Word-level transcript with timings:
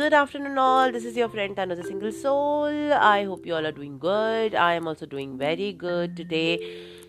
Good 0.00 0.14
afternoon, 0.14 0.56
all. 0.56 0.90
This 0.90 1.04
is 1.04 1.14
your 1.14 1.28
friend 1.28 1.54
Tanu, 1.54 1.76
the 1.76 1.84
single 1.86 2.10
soul. 2.10 2.92
I 3.06 3.24
hope 3.24 3.44
you 3.44 3.54
all 3.54 3.66
are 3.66 3.72
doing 3.78 3.98
good. 3.98 4.54
I 4.54 4.72
am 4.72 4.88
also 4.88 5.04
doing 5.04 5.36
very 5.36 5.74
good 5.74 6.16
today. 6.16 6.54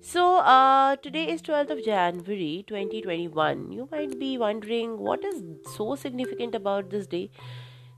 So, 0.00 0.36
uh, 0.36 0.94
today 1.06 1.24
is 1.32 1.42
12th 1.42 1.72
of 1.76 1.82
January 1.84 2.64
2021. 2.68 3.72
You 3.72 3.88
might 3.90 4.16
be 4.20 4.38
wondering 4.38 4.98
what 4.98 5.24
is 5.24 5.42
so 5.74 5.96
significant 5.96 6.54
about 6.54 6.90
this 6.90 7.08
day. 7.08 7.28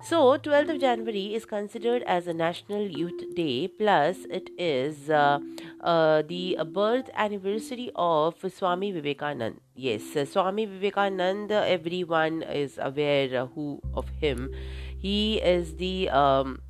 So, 0.00 0.38
12th 0.38 0.70
of 0.70 0.80
January 0.80 1.34
is 1.34 1.44
considered 1.44 2.04
as 2.04 2.28
a 2.28 2.32
National 2.32 2.86
Youth 2.86 3.34
Day, 3.34 3.66
plus, 3.66 4.18
it 4.30 4.48
is 4.56 5.10
uh, 5.10 5.40
uh, 5.80 6.22
the 6.22 6.56
birth 6.72 7.10
anniversary 7.14 7.90
of 7.96 8.36
Swami 8.48 8.92
Vivekanand. 8.92 9.56
Yes, 9.74 10.14
uh, 10.14 10.24
Swami 10.24 10.68
Vivekanand, 10.68 11.50
everyone 11.50 12.42
is 12.42 12.78
aware 12.80 13.46
who 13.46 13.80
of 13.92 14.08
him. 14.20 14.54
He 14.98 15.38
is 15.38 15.74
the 15.74 16.08
um, 16.10 16.60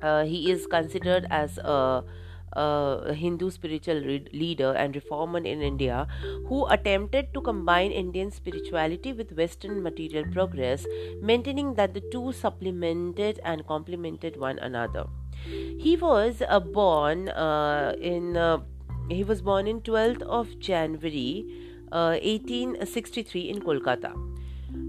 uh, 0.00 0.24
he 0.24 0.50
is 0.50 0.66
considered 0.68 1.26
as 1.30 1.58
a 1.58 2.04
a 2.54 3.14
Hindu 3.14 3.50
spiritual 3.50 4.00
re- 4.00 4.26
leader 4.32 4.72
and 4.72 4.94
reformer 4.94 5.38
in 5.38 5.62
India 5.62 6.06
who 6.46 6.66
attempted 6.66 7.32
to 7.34 7.40
combine 7.40 7.90
Indian 7.90 8.30
spirituality 8.30 9.12
with 9.12 9.32
Western 9.32 9.82
material 9.82 10.24
progress, 10.32 10.86
maintaining 11.20 11.74
that 11.74 11.94
the 11.94 12.02
two 12.12 12.32
supplemented 12.32 13.40
and 13.44 13.66
complemented 13.66 14.36
one 14.36 14.58
another. 14.58 15.06
He 15.78 15.96
was 15.96 16.42
uh, 16.48 16.60
born 16.60 17.28
uh, 17.28 17.94
in 18.00 18.36
uh, 18.36 18.58
he 19.10 19.22
was 19.22 19.42
born 19.42 19.66
in 19.66 19.80
12th 19.82 20.22
of 20.22 20.58
January 20.58 21.44
1863 21.90 23.48
uh, 23.48 23.52
in 23.52 23.60
Kolkata 23.62 24.12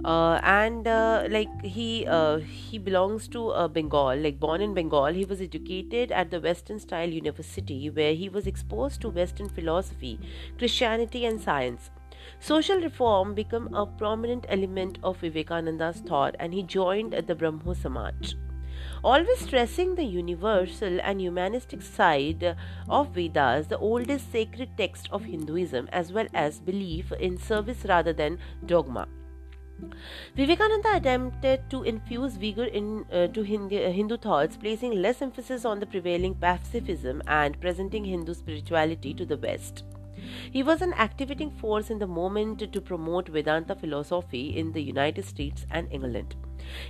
uh, 0.06 0.40
and 0.44 0.88
uh, 0.88 1.28
like 1.30 1.50
he 1.64 2.06
uh, 2.06 2.38
he 2.38 2.78
belongs 2.78 3.28
to 3.28 3.50
uh, 3.50 3.68
Bengal 3.68 4.16
like 4.16 4.40
born 4.40 4.62
in 4.62 4.76
Bengal. 4.76 5.14
He 5.22 5.26
was 5.26 5.42
educated 5.42 6.12
at 6.12 6.30
the 6.30 6.40
Western 6.40 6.80
style 6.80 7.10
university 7.10 7.90
where 7.90 8.14
he 8.14 8.30
was 8.30 8.46
exposed 8.46 9.02
to 9.02 9.10
Western 9.10 9.50
philosophy 9.50 10.20
Christianity 10.60 11.26
and 11.26 11.42
science. 11.42 11.90
Social 12.40 12.80
reform 12.82 13.34
became 13.34 13.74
a 13.74 13.88
prominent 13.88 14.46
element 14.50 15.00
of 15.04 15.18
Vivekananda's 15.18 16.02
thought 16.02 16.36
and 16.40 16.54
he 16.54 16.62
joined 16.62 17.14
the 17.14 17.36
Brahmo 17.36 17.74
Samaj. 17.74 18.36
Always 19.04 19.40
stressing 19.40 19.96
the 19.96 20.04
universal 20.04 21.02
and 21.02 21.20
humanistic 21.20 21.82
side 21.82 22.56
of 22.88 23.10
Vedas, 23.10 23.68
the 23.68 23.78
oldest 23.80 24.32
sacred 24.32 24.78
text 24.78 25.10
of 25.12 25.24
Hinduism, 25.24 25.90
as 25.92 26.12
well 26.14 26.28
as 26.34 26.60
belief 26.60 27.12
in 27.14 27.38
service 27.38 27.86
rather 27.86 28.14
than 28.14 28.40
dogma. 28.66 29.08
Vivekananda 30.36 30.96
attempted 30.96 31.70
to 31.70 31.84
infuse 31.84 32.38
vigor 32.38 32.66
into 32.66 33.06
uh, 33.12 33.44
uh, 33.44 33.92
Hindu 33.92 34.18
thoughts, 34.18 34.58
placing 34.58 35.02
less 35.02 35.22
emphasis 35.22 35.66
on 35.66 35.80
the 35.80 35.86
prevailing 35.86 36.36
pacifism 36.36 37.22
and 37.28 37.60
presenting 37.60 38.06
Hindu 38.06 38.34
spirituality 38.34 39.14
to 39.14 39.26
the 39.26 39.38
West. 39.38 39.84
He 40.52 40.64
was 40.64 40.82
an 40.82 40.94
activating 40.94 41.52
force 41.52 41.90
in 41.90 42.00
the 42.00 42.08
movement 42.08 42.72
to 42.72 42.82
promote 42.82 43.28
Vedanta 43.28 43.76
philosophy 43.76 44.58
in 44.58 44.72
the 44.72 44.82
United 44.82 45.26
States 45.26 45.66
and 45.70 45.92
England. 45.92 46.36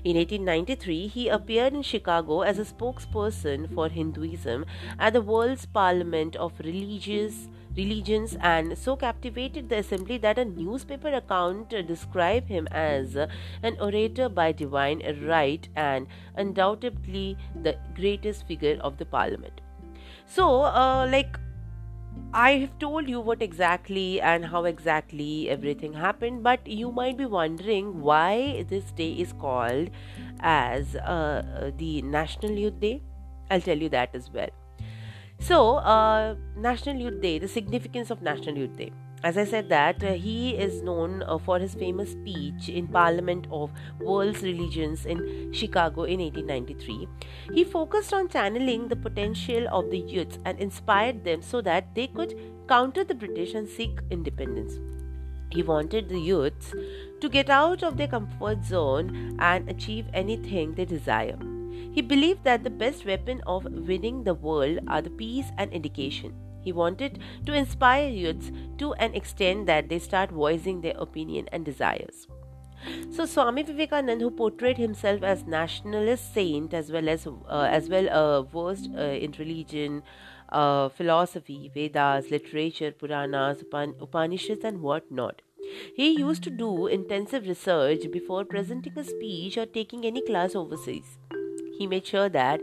In 0.04 0.18
1893, 0.18 1.08
he 1.08 1.28
appeared 1.30 1.74
in 1.74 1.82
Chicago 1.82 2.42
as 2.42 2.60
a 2.60 2.66
spokesperson 2.66 3.74
for 3.74 3.90
Hinduism 3.90 4.66
at 5.00 5.14
the 5.14 5.22
World's 5.22 5.66
Parliament 5.66 6.36
of 6.36 6.60
Religious 6.60 7.48
religions 7.76 8.38
and 8.40 8.78
so 8.78 8.96
captivated 8.96 9.70
the 9.70 9.78
assembly 9.78 10.18
that 10.18 10.40
a 10.40 10.46
newspaper 10.46 11.14
account 11.14 11.70
described 11.88 12.48
him 12.48 12.68
as 12.72 13.16
an 13.16 13.78
orator 13.80 14.30
by 14.30 14.52
divine 14.52 15.02
right 15.24 15.68
and 15.76 16.08
undoubtedly 16.36 17.38
the 17.64 17.76
greatest 17.94 18.48
figure 18.48 18.78
of 18.82 18.98
the 18.98 19.06
parliament. 19.06 19.62
So, 20.26 20.64
uh, 20.64 21.08
like, 21.12 21.38
I 22.34 22.52
have 22.58 22.78
told 22.80 23.08
you 23.08 23.22
what 23.22 23.42
exactly 23.42 24.20
and 24.20 24.46
how 24.46 24.66
exactly 24.66 25.50
everything 25.50 25.94
happened, 25.94 26.44
but 26.44 26.68
you 26.68 26.92
might 26.92 27.18
be 27.18 27.26
wondering 27.26 28.02
why 28.02 28.66
this 28.68 28.92
day 28.92 29.12
is 29.14 29.32
called 29.34 29.90
as 30.42 30.98
uh, 30.98 31.72
the 31.78 32.02
National 32.02 32.52
Youth 32.52 32.80
Day. 32.80 33.02
I'll 33.50 33.62
tell 33.62 33.78
you 33.78 33.88
that 33.90 34.14
as 34.14 34.30
well. 34.32 34.50
So, 35.40 35.78
uh, 35.78 36.36
National 36.58 36.98
Youth 36.98 37.22
Day, 37.22 37.40
the 37.40 37.48
significance 37.48 38.10
of 38.10 38.22
National 38.22 38.58
Youth 38.58 38.76
Day. 38.78 38.92
As 39.26 39.40
I 39.40 39.44
said 39.44 39.70
that 39.70 40.04
uh, 40.04 40.14
he 40.14 40.52
is 40.56 40.84
known 40.84 41.24
uh, 41.24 41.40
for 41.40 41.58
his 41.58 41.74
famous 41.74 42.12
speech 42.12 42.70
in 42.70 42.88
Parliament 42.88 43.48
of 43.52 43.72
World's 44.00 44.44
Religions 44.44 45.08
in 45.08 45.52
Chicago 45.52 46.04
in 46.04 46.20
1893. 46.20 47.08
He 47.52 47.64
focused 47.64 48.14
on 48.14 48.30
channeling 48.30 48.88
the 48.88 48.96
potential 48.96 49.68
of 49.72 49.90
the 49.90 49.98
youths 49.98 50.38
and 50.46 50.60
inspired 50.60 51.24
them 51.24 51.42
so 51.42 51.60
that 51.62 51.96
they 51.96 52.06
could 52.06 52.40
counter 52.68 53.04
the 53.04 53.16
British 53.16 53.56
and 53.56 53.68
seek 53.68 54.00
independence. 54.12 54.80
He 55.50 55.64
wanted 55.64 56.08
the 56.08 56.20
youths 56.20 56.72
to 57.20 57.28
get 57.28 57.50
out 57.50 57.82
of 57.82 57.98
their 57.98 58.08
comfort 58.08 58.64
zone 58.64 59.38
and 59.40 59.68
achieve 59.68 60.06
anything 60.14 60.76
they 60.76 60.86
desire. 60.86 61.40
He 61.94 62.04
believed 62.04 62.44
that 62.44 62.64
the 62.64 62.78
best 62.86 63.08
weapon 63.08 63.42
of 63.48 63.66
winning 63.66 64.24
the 64.24 64.36
world 64.36 64.82
are 64.88 65.02
the 65.02 65.10
peace 65.10 65.48
and 65.58 65.74
education. 65.74 66.45
He 66.66 66.74
wanted 66.74 67.20
to 67.46 67.54
inspire 67.54 68.10
youths 68.10 68.52
to 68.80 68.94
an 68.94 69.14
extent 69.14 69.68
that 69.68 69.88
they 69.88 70.00
start 70.00 70.32
voicing 70.32 70.82
their 70.82 70.98
opinion 70.98 71.48
and 71.54 71.64
desires. 71.64 72.28
So 73.12 73.26
Swami 73.26 73.64
Vivekanand, 73.64 74.20
who 74.20 74.30
portrayed 74.30 74.78
himself 74.78 75.24
as 75.24 75.46
nationalist 75.46 76.34
saint 76.34 76.74
as 76.74 76.92
well 76.92 77.10
as 77.10 77.26
uh, 77.28 77.68
as 77.78 77.90
well 77.90 78.10
uh, 78.10 78.42
versed 78.44 78.90
uh, 78.96 79.02
in 79.28 79.34
religion, 79.40 80.04
uh, 80.50 80.90
philosophy, 80.90 81.72
Vedas, 81.74 82.30
literature, 82.32 82.92
Puranas, 82.92 83.64
Upan- 83.64 83.96
Upanishads, 84.02 84.64
and 84.64 84.82
whatnot. 84.82 85.42
He 85.96 86.10
used 86.20 86.44
to 86.44 86.52
do 86.52 86.88
intensive 86.88 87.48
research 87.48 88.12
before 88.12 88.46
presenting 88.46 89.00
a 89.00 89.04
speech 89.04 89.58
or 89.58 89.66
taking 89.66 90.06
any 90.06 90.22
class 90.22 90.56
overseas. 90.56 91.18
He 91.78 91.88
made 91.88 92.08
sure 92.08 92.30
that 92.30 92.62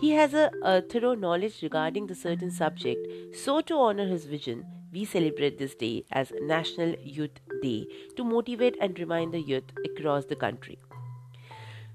he 0.00 0.10
has 0.10 0.34
a, 0.34 0.50
a 0.62 0.80
thorough 0.82 1.14
knowledge 1.14 1.62
regarding 1.62 2.06
the 2.06 2.14
certain 2.14 2.50
subject. 2.50 3.06
So, 3.34 3.60
to 3.62 3.74
honor 3.74 4.06
his 4.06 4.24
vision, 4.26 4.64
we 4.92 5.04
celebrate 5.04 5.58
this 5.58 5.74
day 5.74 6.04
as 6.12 6.32
National 6.40 6.94
Youth 7.02 7.40
Day 7.62 7.86
to 8.16 8.24
motivate 8.24 8.76
and 8.80 8.98
remind 8.98 9.32
the 9.32 9.40
youth 9.40 9.72
across 9.84 10.26
the 10.26 10.36
country. 10.36 10.78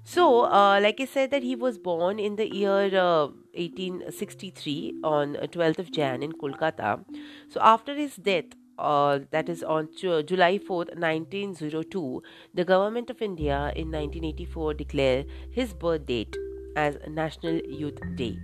So, 0.02 0.44
uh, 0.46 0.80
like 0.82 1.00
I 1.00 1.04
said, 1.04 1.30
that 1.30 1.42
he 1.42 1.54
was 1.54 1.78
born 1.78 2.18
in 2.18 2.36
the 2.36 2.52
year 2.52 2.98
uh, 2.98 3.26
1863 3.54 5.00
on 5.04 5.34
12th 5.34 5.78
uh, 5.78 5.82
of 5.82 5.92
Jan 5.92 6.22
in 6.22 6.32
Kolkata. 6.32 7.04
So, 7.48 7.60
after 7.60 7.94
his 7.94 8.16
death, 8.16 8.56
uh, 8.78 9.20
that 9.30 9.48
is 9.48 9.62
on 9.62 9.88
July 9.94 10.58
4th, 10.58 10.96
1902, 10.96 12.22
the 12.54 12.64
government 12.64 13.10
of 13.10 13.20
India 13.20 13.72
in 13.76 13.92
1984 13.92 14.74
declared 14.74 15.26
his 15.50 15.74
birth 15.74 16.06
date 16.06 16.34
as 16.76 16.96
National 17.08 17.54
Youth 17.54 18.00
Day. 18.16 18.38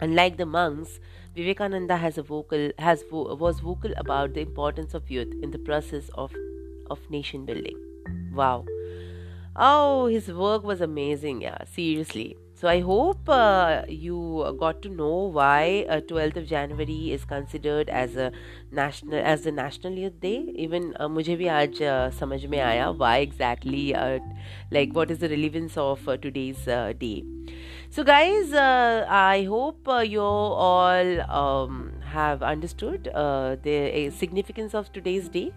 Unlike 0.00 0.36
the 0.36 0.46
monks, 0.46 0.98
Vivekananda 1.34 1.96
has 1.96 2.18
a 2.18 2.22
vocal 2.22 2.70
has 2.78 3.04
was 3.10 3.60
vocal 3.60 3.92
about 3.96 4.34
the 4.34 4.40
importance 4.40 4.94
of 4.94 5.10
youth 5.10 5.32
in 5.42 5.50
the 5.50 5.58
process 5.58 6.08
of 6.14 6.34
of 6.90 6.98
nation 7.10 7.44
building. 7.44 7.78
Wow. 8.34 8.64
Oh, 9.54 10.06
his 10.06 10.28
work 10.32 10.64
was 10.64 10.80
amazing. 10.80 11.42
Yeah, 11.42 11.58
seriously. 11.64 12.36
So 12.61 12.67
I 12.67 12.79
hope 12.79 13.29
uh, 13.29 13.83
you 13.87 14.55
got 14.59 14.81
to 14.81 14.89
know 14.89 15.29
why 15.31 15.85
uh, 15.87 15.99
12th 16.01 16.37
of 16.37 16.47
January 16.47 17.11
is 17.11 17.23
considered 17.23 17.87
as 17.87 18.15
a 18.15 18.31
national 18.71 19.19
as 19.19 19.43
the 19.43 19.51
National 19.51 19.93
Youth 19.93 20.19
Day. 20.19 20.51
Even 20.55 20.95
uh, 20.99 21.07
मुझे 21.07 21.35
भी 21.37 21.47
आज 21.47 21.81
uh, 21.83 22.09
समझ 22.19 22.45
में 22.45 22.59
आया 22.59 22.87
why 22.97 23.17
exactly 23.27 23.83
uh, 23.93 24.17
like 24.71 24.97
what 24.99 25.11
is 25.11 25.19
the 25.19 25.29
relevance 25.35 25.77
of 25.77 26.07
uh, 26.07 26.17
today's 26.17 26.67
uh, 26.67 26.93
day. 27.05 27.23
So 27.89 28.03
guys, 28.03 28.51
uh, 28.53 29.05
I 29.07 29.43
hope 29.43 29.87
uh, 29.87 29.99
you 29.99 30.21
all 30.21 31.21
um, 31.29 31.93
have 32.01 32.41
understood 32.41 33.07
uh, 33.07 33.55
the 33.61 34.07
uh, 34.07 34.11
significance 34.11 34.73
of 34.73 34.91
today's 34.91 35.29
day. 35.29 35.51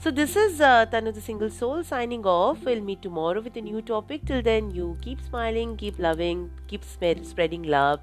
So 0.00 0.10
this 0.10 0.36
is 0.36 0.60
uh, 0.60 0.86
Tanu 0.86 1.12
the 1.14 1.20
Single 1.20 1.50
Soul 1.50 1.82
signing 1.82 2.24
off. 2.24 2.64
We'll 2.64 2.80
meet 2.80 3.02
tomorrow 3.02 3.40
with 3.40 3.56
a 3.56 3.60
new 3.60 3.82
topic. 3.82 4.24
Till 4.26 4.42
then, 4.42 4.70
you 4.70 4.96
keep 5.02 5.20
smiling, 5.20 5.76
keep 5.76 5.98
loving, 5.98 6.50
keep 6.66 6.84
sp- 6.84 7.24
spreading 7.24 7.62
love, 7.64 8.00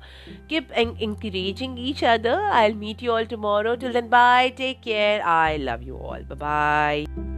keep 0.47 0.71
en- 0.73 0.97
encouraging 0.99 1.77
each 1.77 2.03
other. 2.03 2.35
I'll 2.63 2.73
meet 2.73 3.01
you 3.01 3.11
all 3.11 3.25
tomorrow. 3.25 3.75
Till 3.75 3.93
then, 3.93 4.09
bye. 4.09 4.53
Take 4.55 4.81
care. 4.81 5.25
I 5.25 5.57
love 5.57 5.83
you 5.83 5.97
all. 5.97 6.21
Bye 6.33 6.35
bye. 6.47 7.34